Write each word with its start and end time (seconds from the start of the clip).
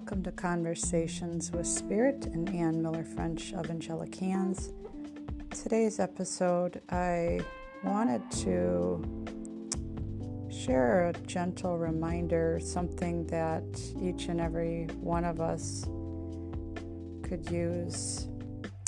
to 0.00 0.32
Conversations 0.32 1.52
with 1.52 1.68
Spirit 1.68 2.26
and 2.26 2.48
Ann 2.52 2.82
Miller 2.82 3.04
French 3.04 3.52
of 3.52 3.70
Angelic 3.70 4.12
Hands. 4.16 4.72
Today's 5.50 6.00
episode, 6.00 6.82
I 6.90 7.40
wanted 7.84 8.28
to 8.42 9.04
share 10.50 11.10
a 11.10 11.12
gentle 11.28 11.78
reminder, 11.78 12.58
something 12.60 13.24
that 13.28 13.62
each 14.02 14.26
and 14.26 14.40
every 14.40 14.88
one 14.98 15.24
of 15.24 15.40
us 15.40 15.84
could 17.22 17.48
use 17.48 18.26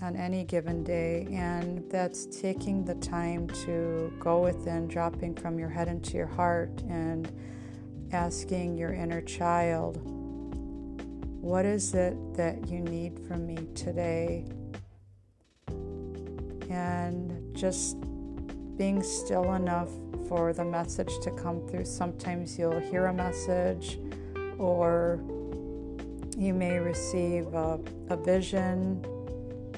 on 0.00 0.16
any 0.16 0.42
given 0.42 0.82
day, 0.82 1.28
and 1.30 1.84
that's 1.90 2.24
taking 2.40 2.82
the 2.82 2.94
time 2.94 3.46
to 3.48 4.10
go 4.20 4.40
within, 4.40 4.88
dropping 4.88 5.34
from 5.34 5.58
your 5.58 5.68
head 5.68 5.86
into 5.86 6.16
your 6.16 6.28
heart, 6.28 6.82
and 6.88 7.30
asking 8.10 8.78
your 8.78 8.94
inner 8.94 9.20
child, 9.20 10.13
What 11.44 11.66
is 11.66 11.92
it 11.92 12.16
that 12.36 12.68
you 12.70 12.80
need 12.80 13.20
from 13.28 13.46
me 13.46 13.58
today? 13.74 14.46
And 16.70 17.54
just 17.54 17.98
being 18.78 19.02
still 19.02 19.52
enough 19.52 19.90
for 20.26 20.54
the 20.54 20.64
message 20.64 21.12
to 21.20 21.30
come 21.32 21.60
through. 21.68 21.84
Sometimes 21.84 22.58
you'll 22.58 22.80
hear 22.80 23.06
a 23.06 23.12
message, 23.12 23.98
or 24.56 25.20
you 26.34 26.54
may 26.54 26.78
receive 26.78 27.52
a, 27.52 27.78
a 28.08 28.16
vision, 28.16 29.04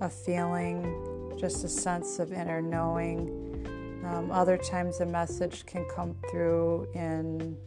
a 0.00 0.08
feeling, 0.08 1.36
just 1.38 1.62
a 1.62 1.68
sense 1.68 2.20
of 2.20 2.32
inner 2.32 2.62
knowing. 2.62 4.00
Um, 4.06 4.30
other 4.30 4.56
times, 4.56 5.00
a 5.00 5.06
message 5.06 5.66
can 5.66 5.84
come 5.94 6.16
through 6.30 6.88
in 6.94 7.58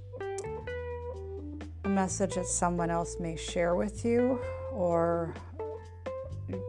message 1.94 2.36
that 2.36 2.48
someone 2.48 2.90
else 2.90 3.18
may 3.20 3.36
share 3.36 3.76
with 3.76 4.04
you, 4.04 4.40
or 4.72 5.34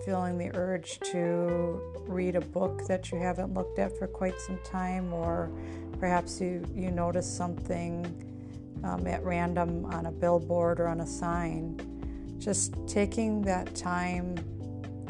feeling 0.04 0.38
the 0.38 0.50
urge 0.54 1.00
to 1.00 1.80
read 2.06 2.36
a 2.36 2.40
book 2.40 2.86
that 2.86 3.10
you 3.10 3.18
haven't 3.18 3.54
looked 3.54 3.78
at 3.78 3.96
for 3.98 4.06
quite 4.06 4.38
some 4.40 4.58
time, 4.64 5.12
or 5.12 5.50
perhaps 5.98 6.40
you, 6.40 6.64
you 6.74 6.90
notice 6.90 7.30
something 7.30 8.04
um, 8.84 9.06
at 9.06 9.24
random 9.24 9.86
on 9.86 10.06
a 10.06 10.12
billboard 10.12 10.78
or 10.78 10.88
on 10.88 11.00
a 11.00 11.06
sign. 11.06 11.80
Just 12.38 12.74
taking 12.86 13.40
that 13.42 13.74
time 13.74 14.36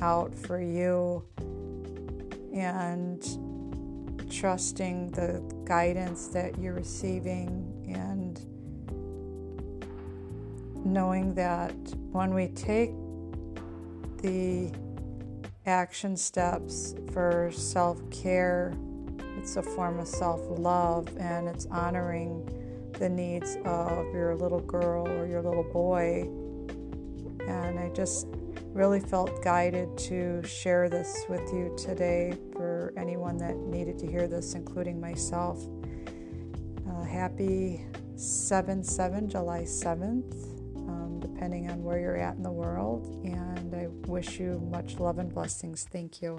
out 0.00 0.34
for 0.34 0.60
you 0.60 1.24
and 2.54 3.22
trusting 4.30 5.10
the 5.10 5.42
guidance 5.64 6.28
that 6.28 6.56
you're 6.58 6.74
receiving 6.74 7.73
knowing 10.84 11.34
that 11.34 11.74
when 12.12 12.34
we 12.34 12.48
take 12.48 12.92
the 14.18 14.70
action 15.66 16.16
steps 16.16 16.94
for 17.12 17.50
self 17.52 17.98
care, 18.10 18.74
it's 19.38 19.56
a 19.56 19.62
form 19.62 19.98
of 19.98 20.08
self 20.08 20.40
love 20.58 21.08
and 21.18 21.48
it's 21.48 21.66
honoring 21.66 22.48
the 22.98 23.08
needs 23.08 23.56
of 23.64 24.12
your 24.14 24.34
little 24.36 24.60
girl 24.60 25.06
or 25.08 25.26
your 25.26 25.42
little 25.42 25.64
boy. 25.64 26.22
And 27.46 27.78
I 27.78 27.90
just 27.94 28.28
really 28.72 29.00
felt 29.00 29.42
guided 29.42 29.96
to 29.96 30.42
share 30.42 30.88
this 30.88 31.24
with 31.28 31.52
you 31.52 31.74
today 31.76 32.36
for 32.52 32.92
anyone 32.96 33.36
that 33.38 33.56
needed 33.56 33.98
to 34.00 34.06
hear 34.06 34.26
this, 34.26 34.54
including 34.54 35.00
myself. 35.00 35.64
Uh, 36.88 37.02
happy 37.04 37.84
7 38.16 38.82
7, 38.82 39.28
July 39.28 39.62
7th, 39.62 40.34
um, 40.34 40.53
depending 41.34 41.68
on 41.70 41.82
where 41.82 41.98
you're 41.98 42.16
at 42.16 42.36
in 42.36 42.42
the 42.42 42.52
world. 42.52 43.20
And 43.24 43.74
I 43.74 43.88
wish 44.08 44.38
you 44.38 44.60
much 44.70 44.98
love 44.98 45.18
and 45.18 45.32
blessings. 45.32 45.86
Thank 45.90 46.22
you. 46.22 46.38